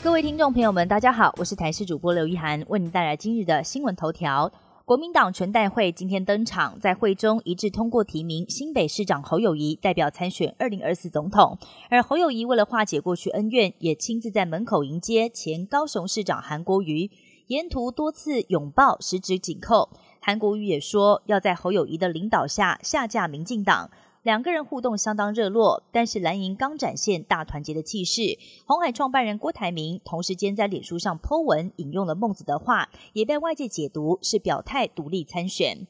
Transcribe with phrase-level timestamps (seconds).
[0.00, 4.50] 各位听众朋友们，大家好，我是台视主播刘一涵，为您带来今日的新闻头条。
[4.84, 11.58] 国民党全代会今天登场，在会中一致通过提名新北市长侯友谊代表参选二零二四总统。
[11.90, 17.10] 而侯友谊为了化解过去恩怨，也亲自在门口迎接前高雄市长韩国瑜，
[17.48, 19.90] 沿途多次拥抱，十指紧扣。
[20.20, 23.90] 韩国瑜也说要在侯友谊的领导下下架民进党。
[24.28, 28.38] 两个人互动相当热络，但是蓝营刚展现大团结的气势。
[28.66, 35.86] 红海创办人郭台铭同时间在脸书上 Po 文，引用了孟子的话，也被外界解读是表态独立参选。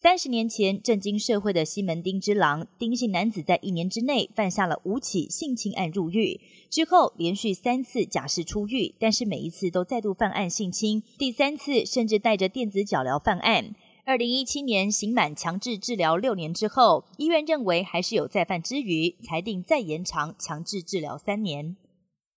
[0.00, 6.40] 三十年前震惊社会的西门町之狼丁姓男子，在一年之内犯下了五起性侵案入狱，
[6.70, 13.74] 之后连续三次假释出狱，但是每一次都再度犯案性侵，第三次甚至带着电子脚镣犯案。
[14.06, 21.76] 二零一七年刑满强制治疗六年之后，医院认为还是有再犯之余，裁定再延长强制治疗三年。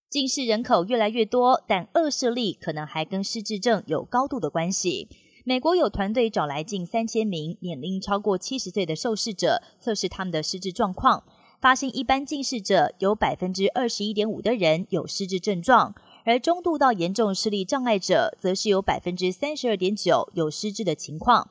[0.10, 5.10] 近视人口越来越多，但恶视力可能还跟失智症有高度的关系。
[5.46, 11.24] 美国有团队找来近三千名年龄超过七十岁的受试者，测试他们的失智状况，
[11.62, 15.94] 发现一般近视者有百分之二十一点五的人有失智症状，
[16.26, 21.48] 而中度到严重视力障碍者，则是有百分之三十二点九有失智的情况。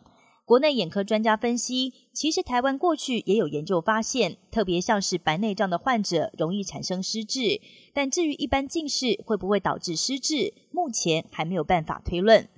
[0.48, 7.60] 国内眼科专家分析，其实台湾过去也有研究发现，特别像是白内障的患者容易产生失智，
[7.92, 12.48] 但至于一般近视会不会导致失智，目前还没有办法推论。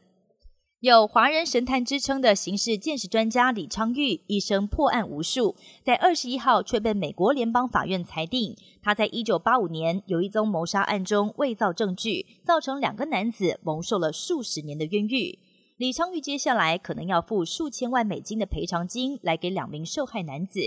[0.78, 15.41] 有华人神探之称的刑事鉴识专家李昌钰，一生破案无数，在二十一号却被美国联邦法院裁定，他在一九八五年有一宗谋杀案中伪造证据，造成两个男子蒙受了数十年的冤狱。
[15.81, 20.61] 李昌钰接下来可能要付数千万美金的赔偿金来给两名受害男子。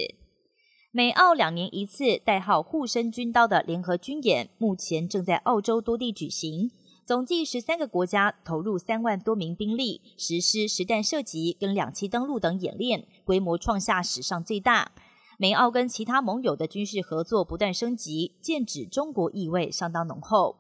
[0.90, 6.72] 美澳两年一次代号“护身军刀”的联合军演，目前正在澳洲多地举行，
[7.06, 14.94] 总计十三个国家投入三万多名兵力，实施实弹射击跟两栖登陆等演练，规模创下史上最大。
[15.38, 20.58] 美澳跟其他盟友的军事合作不断升级，剑指中国意味相当浓厚。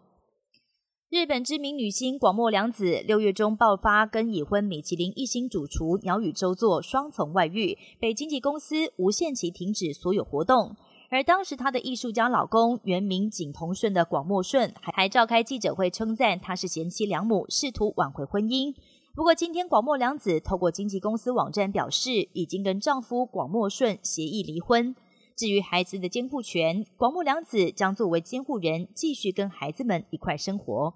[1.13, 10.75] 日本知名女星广末凉子六月中爆发跟已婚米其林一星主厨鸟语周作双重外遇，被经纪公司无限期停止所有活动。
[11.11, 18.73] 而当时她的艺术家老公原名井同顺的广末顺还还召开记者会称赞她是贤妻良母，试图挽回婚姻。
[19.13, 24.95] 不过今天广末凉子透过经纪公司网站表示，已经跟丈夫广末顺协议离婚。
[25.35, 30.95] 至于孩子的监护权，广末凉子将作为监护人，继续跟孩子们一块生活。